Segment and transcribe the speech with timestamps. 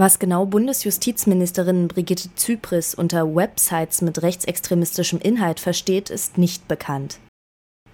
[0.00, 7.18] Was genau Bundesjustizministerin Brigitte Zypris unter Websites mit rechtsextremistischem Inhalt versteht, ist nicht bekannt.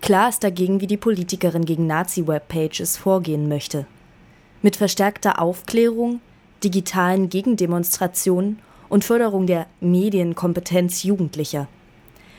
[0.03, 3.87] Klar ist dagegen, wie die Politikerin gegen Nazi-Webpages vorgehen möchte.
[4.61, 6.21] Mit verstärkter Aufklärung,
[6.62, 8.59] digitalen Gegendemonstrationen
[8.91, 11.68] und Förderung der Medienkompetenz Jugendlicher.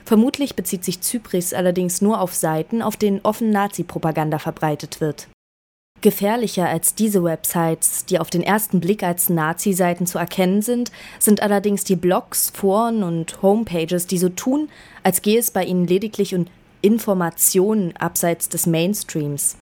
[0.05, 5.27] Vermutlich bezieht sich Zypris allerdings nur auf Seiten, auf denen offen Nazi-Propaganda verbreitet wird.
[6.05, 11.41] Gefährlicher als diese Websites, die auf den ersten Blick als Nazi-Seiten zu erkennen sind, sind
[11.41, 14.69] allerdings die Blogs, Foren und Homepages, die so tun,
[15.01, 16.45] als gehe es bei ihnen lediglich um
[16.83, 19.57] Informationen abseits des Mainstreams.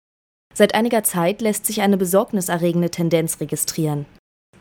[0.55, 4.07] Seit einiger Zeit lässt sich eine besorgniserregende Tendenz registrieren.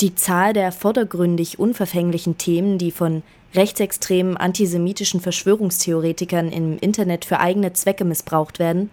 [0.02, 3.24] Die Zahl der vordergründig unverfänglichen Themen, die von
[3.56, 8.90] rechtsextremen antisemitischen Verschwörungstheoretikern im Internet für eigene Zwecke missbraucht werden,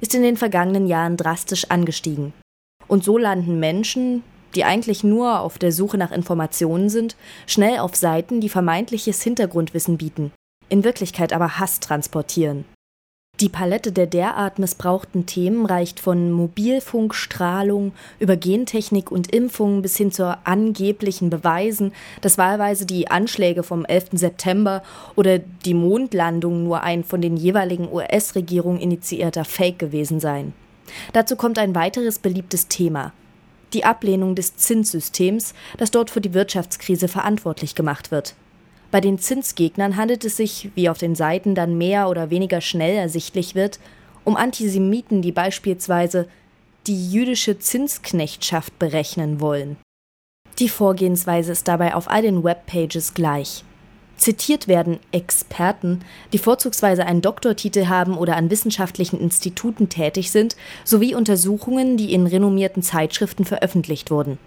[0.00, 2.32] ist in den vergangenen Jahren drastisch angestiegen.
[2.88, 4.22] Und so landen Menschen,
[4.54, 9.96] die eigentlich nur auf der Suche nach Informationen sind, schnell auf Seiten, die vermeintliches Hintergrundwissen
[9.96, 10.32] bieten,
[10.68, 12.64] in Wirklichkeit aber Hass transportieren.
[13.40, 20.12] Die Palette der derart missbrauchten Themen reicht von Mobilfunkstrahlung über Gentechnik und Impfungen bis hin
[20.12, 24.08] zu angeblichen Beweisen, dass wahlweise die Anschläge vom 11.
[24.12, 24.82] September
[25.16, 30.52] oder die Mondlandung nur ein von den jeweiligen US-Regierungen initiierter Fake gewesen seien.
[31.14, 33.14] Dazu kommt ein weiteres beliebtes Thema.
[33.72, 38.34] Die Ablehnung des Zinssystems, das dort für die Wirtschaftskrise verantwortlich gemacht wird.
[38.90, 42.96] Bei den Zinsgegnern handelt es sich, wie auf den Seiten dann mehr oder weniger schnell
[42.96, 43.78] ersichtlich wird,
[44.24, 46.28] um Antisemiten, die beispielsweise
[46.86, 49.76] die jüdische Zinsknechtschaft berechnen wollen.
[50.58, 53.64] Die Vorgehensweise ist dabei auf all den Webpages gleich.
[54.16, 56.00] Zitiert werden Experten,
[56.34, 62.26] die vorzugsweise einen Doktortitel haben oder an wissenschaftlichen Instituten tätig sind, sowie Untersuchungen, die in
[62.26, 64.38] renommierten Zeitschriften veröffentlicht wurden.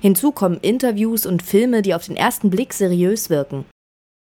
[0.00, 3.64] Hinzu kommen Interviews und Filme, die auf den ersten Blick seriös wirken.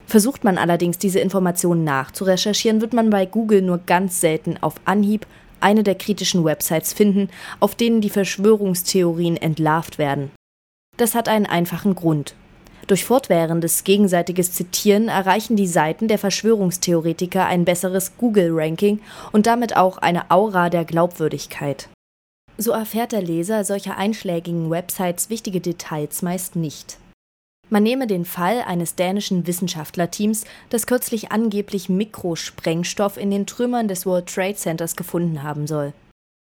[0.09, 5.27] Versucht man allerdings, diese Informationen nachzurecherchieren, wird man bei Google nur ganz selten auf Anhieb
[5.61, 7.29] eine der kritischen Websites finden,
[7.61, 10.31] auf denen die Verschwörungstheorien entlarvt werden.
[10.97, 12.35] Das hat einen einfachen Grund.
[12.87, 19.01] Durch fortwährendes gegenseitiges Zitieren erreichen die Seiten der Verschwörungstheoretiker ein besseres Google-Ranking
[19.33, 21.91] und damit auch eine Aura der Glaubwürdigkeit.
[22.57, 26.97] So erfährt der Leser solcher einschlägigen Websites wichtige Details meist nicht.
[27.71, 34.07] Man nehme den Fall eines dänischen Wissenschaftlerteams, das kürzlich angeblich Mikrosprengstoff in den Trümmern des
[34.07, 35.93] World Trade Centers gefunden haben soll.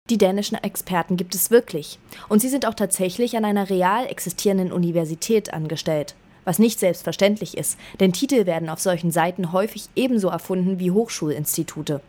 [0.09, 1.99] Die dänischen Experten gibt es wirklich,
[2.29, 6.15] und sie sind auch tatsächlich an einer real existierenden Universität angestellt,
[6.45, 12.03] was nicht selbstverständlich ist, denn Titel werden auf solchen Seiten häufig ebenso erfunden wie Hochschulinstitute.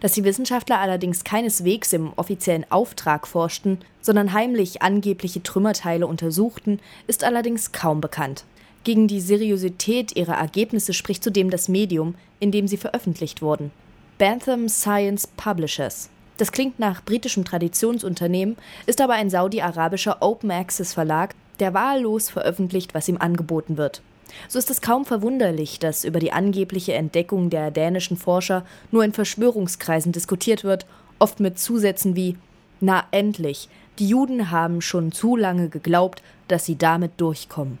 [0.00, 7.24] Dass die Wissenschaftler allerdings keineswegs im offiziellen Auftrag forschten, sondern heimlich angebliche Trümmerteile untersuchten, ist
[7.24, 8.44] allerdings kaum bekannt.
[8.84, 13.70] Gegen die Seriosität ihrer Ergebnisse spricht zudem das Medium, in dem sie veröffentlicht wurden.
[14.18, 16.10] Bantham Science Publishers.
[16.36, 18.56] Das klingt nach britischem Traditionsunternehmen,
[18.86, 24.02] ist aber ein saudi-arabischer Open Access Verlag, der wahllos veröffentlicht, was ihm angeboten wird.
[24.48, 29.12] So ist es kaum verwunderlich, dass über die angebliche Entdeckung der dänischen Forscher nur in
[29.12, 30.86] Verschwörungskreisen diskutiert wird,
[31.18, 32.36] oft mit Zusätzen wie
[32.80, 33.68] Na endlich,
[33.98, 37.78] die Juden haben schon zu lange geglaubt, dass sie damit durchkommen.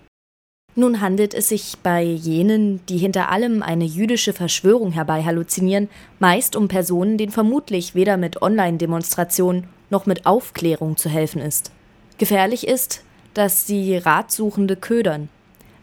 [0.76, 5.88] Nun handelt es sich bei jenen, die hinter allem eine jüdische Verschwörung herbei halluzinieren,
[6.18, 11.70] meist um Personen, denen vermutlich weder mit Online-Demonstrationen noch mit Aufklärung zu helfen ist.
[12.18, 13.04] Gefährlich ist,
[13.34, 15.28] dass sie Ratsuchende ködern,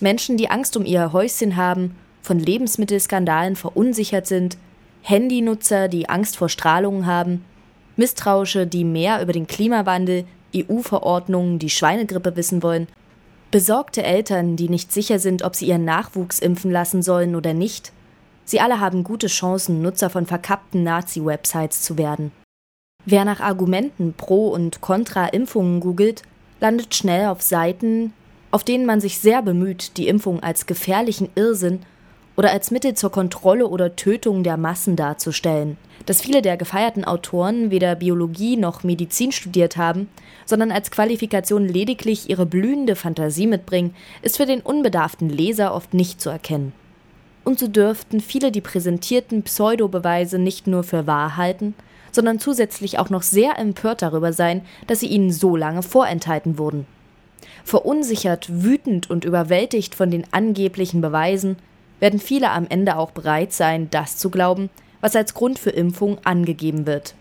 [0.01, 4.57] Menschen, die Angst um ihr Häuschen haben, von Lebensmittelskandalen verunsichert sind,
[5.01, 7.44] Handynutzer, die Angst vor Strahlungen haben,
[7.95, 10.25] Misstrauische, die mehr über den Klimawandel,
[10.56, 12.88] EU-Verordnungen, die Schweinegrippe wissen wollen,
[13.51, 17.91] besorgte Eltern, die nicht sicher sind, ob sie ihren Nachwuchs impfen lassen sollen oder nicht.
[18.45, 22.31] Sie alle haben gute Chancen, Nutzer von verkappten Nazi-Websites zu werden.
[23.06, 26.23] Wer nach Argumenten pro und contra Impfungen googelt,
[26.59, 28.13] landet schnell auf Seiten,
[28.51, 31.80] auf denen man sich sehr bemüht, die Impfung als gefährlichen Irrsinn
[32.36, 35.77] oder als Mittel zur Kontrolle oder Tötung der Massen darzustellen.
[36.06, 40.09] Dass viele der gefeierten Autoren weder Biologie noch Medizin studiert haben,
[40.45, 46.19] sondern als Qualifikation lediglich ihre blühende Fantasie mitbringen, ist für den unbedarften Leser oft nicht
[46.19, 46.74] zu erkennen.
[47.44, 51.74] Und so dürften viele die präsentierten Pseudobeweise nicht nur für wahr halten,
[52.12, 56.86] sondern zusätzlich auch noch sehr empört darüber sein, dass sie ihnen so lange vorenthalten wurden.
[57.63, 61.57] Verunsichert, wütend und überwältigt von den angeblichen Beweisen
[61.99, 64.69] werden viele am Ende auch bereit sein, das zu glauben,
[65.01, 67.15] was als Grund für Impfung angegeben wird.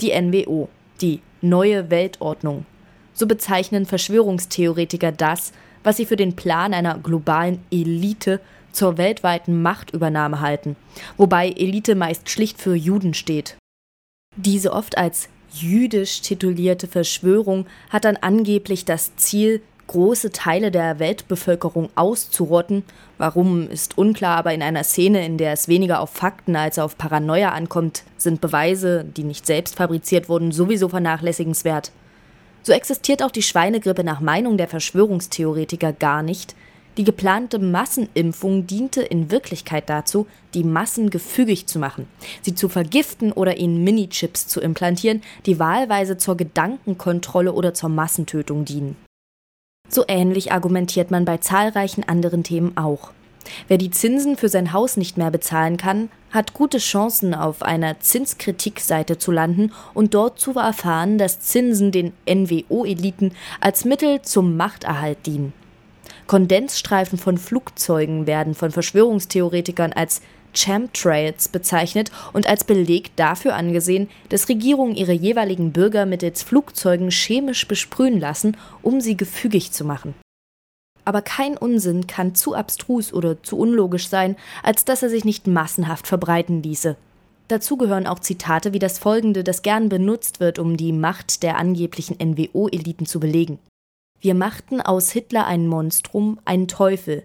[0.00, 0.68] Die NWO,
[1.00, 2.66] die neue Weltordnung.
[3.12, 5.52] So bezeichnen Verschwörungstheoretiker das,
[5.84, 8.40] was sie für den Plan einer globalen Elite
[8.72, 10.76] zur weltweiten Machtübernahme halten,
[11.16, 13.56] wobei Elite meist schlicht für Juden steht.
[14.36, 21.90] Diese oft als jüdisch titulierte Verschwörung hat dann angeblich das Ziel, große Teile der Weltbevölkerung
[21.94, 22.84] auszurotten.
[23.18, 26.96] Warum ist unklar, aber in einer Szene, in der es weniger auf Fakten als auf
[26.96, 31.92] Paranoia ankommt, sind Beweise, die nicht selbst fabriziert wurden, sowieso vernachlässigenswert.
[32.62, 36.54] So existiert auch die Schweinegrippe nach Meinung der Verschwörungstheoretiker gar nicht,
[36.96, 42.06] die geplante Massenimpfung diente in Wirklichkeit dazu, die Massen gefügig zu machen,
[42.42, 48.64] sie zu vergiften oder ihnen Minichips zu implantieren, die wahlweise zur Gedankenkontrolle oder zur Massentötung
[48.64, 48.96] dienen.
[49.88, 53.10] So ähnlich argumentiert man bei zahlreichen anderen Themen auch.
[53.68, 58.00] Wer die Zinsen für sein Haus nicht mehr bezahlen kann, hat gute Chancen, auf einer
[58.00, 65.26] Zinskritikseite zu landen und dort zu erfahren, dass Zinsen den NWO-Eliten als Mittel zum Machterhalt
[65.26, 65.52] dienen.
[66.26, 70.22] Kondensstreifen von Flugzeugen werden von Verschwörungstheoretikern als
[70.54, 77.66] Chemtrails bezeichnet und als Beleg dafür angesehen, dass Regierungen ihre jeweiligen Bürger mittels Flugzeugen chemisch
[77.68, 80.14] besprühen lassen, um sie gefügig zu machen.
[81.04, 85.46] Aber kein Unsinn kann zu abstrus oder zu unlogisch sein, als dass er sich nicht
[85.46, 86.96] massenhaft verbreiten ließe.
[87.48, 91.58] Dazu gehören auch Zitate wie das folgende, das gern benutzt wird, um die Macht der
[91.58, 93.58] angeblichen NWO-Eliten zu belegen.
[94.20, 97.24] Wir machten aus Hitler ein Monstrum, einen Teufel,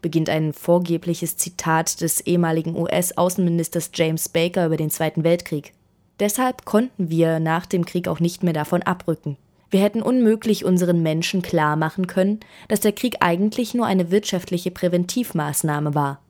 [0.00, 5.72] beginnt ein vorgebliches Zitat des ehemaligen US-Außenministers James Baker über den Zweiten Weltkrieg.
[6.20, 9.36] Deshalb konnten wir nach dem Krieg auch nicht mehr davon abrücken.
[9.70, 14.70] Wir hätten unmöglich unseren Menschen klar machen können, dass der Krieg eigentlich nur eine wirtschaftliche
[14.70, 16.20] Präventivmaßnahme war.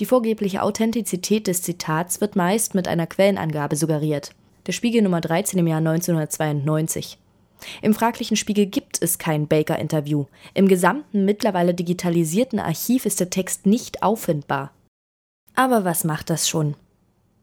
[0.00, 4.30] Die vorgebliche Authentizität des Zitats wird meist mit einer Quellenangabe suggeriert.
[4.66, 7.18] Der Spiegel Nummer 13 im Jahr 1992.
[7.82, 10.26] Im fraglichen Spiegel gibt es kein Baker-Interview.
[10.54, 14.72] Im gesamten mittlerweile digitalisierten Archiv ist der Text nicht auffindbar.
[15.54, 16.74] Aber was macht das schon?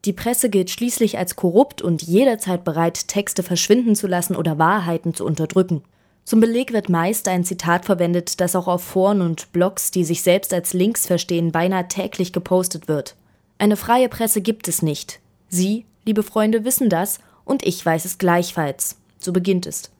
[0.04, 5.14] Die Presse gilt schließlich als korrupt und jederzeit bereit, Texte verschwinden zu lassen oder Wahrheiten
[5.14, 5.82] zu unterdrücken.
[6.24, 10.22] Zum Beleg wird meist ein Zitat verwendet, das auch auf Foren und Blogs, die sich
[10.22, 13.16] selbst als Links verstehen, beinahe täglich gepostet wird.
[13.58, 15.20] Eine freie Presse gibt es nicht.
[15.48, 18.96] Sie, liebe Freunde, wissen das und ich weiß es gleichfalls.
[19.18, 19.90] So beginnt es.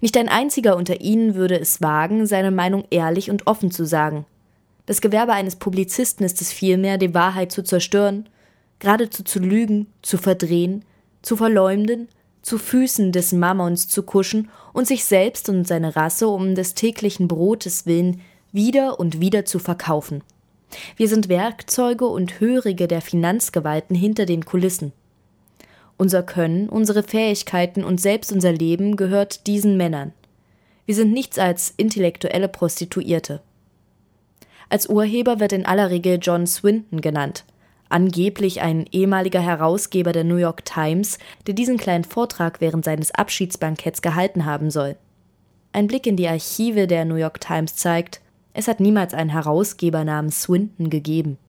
[0.00, 4.26] Nicht ein einziger unter ihnen würde es wagen, seine Meinung ehrlich und offen zu sagen.
[4.86, 8.28] Das Gewerbe eines Publizisten ist es vielmehr, die Wahrheit zu zerstören,
[8.78, 10.84] geradezu zu lügen, zu verdrehen,
[11.22, 12.08] zu verleumden,
[12.42, 17.26] zu Füßen des Mammons zu kuschen und sich selbst und seine Rasse um des täglichen
[17.26, 18.20] Brotes willen
[18.52, 20.22] wieder und wieder zu verkaufen.
[20.96, 24.92] Wir sind Werkzeuge und Hörige der Finanzgewalten hinter den Kulissen.
[25.98, 30.12] Unser Können, unsere Fähigkeiten und selbst unser Leben gehört diesen Männern.
[30.84, 33.40] Wir sind nichts als intellektuelle Prostituierte.
[34.68, 37.44] Als Urheber wird in aller Regel John Swinton genannt,
[37.88, 44.02] angeblich ein ehemaliger Herausgeber der New York Times, der diesen kleinen Vortrag während seines Abschiedsbanketts
[44.02, 44.96] gehalten haben soll.
[45.72, 48.20] Ein Blick in die Archive der New York Times zeigt,
[48.54, 51.38] es hat niemals einen Herausgeber namens Swinton gegeben.